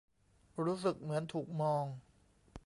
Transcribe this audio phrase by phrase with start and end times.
[0.65, 1.83] รู้สึกเหมือนถูกมอง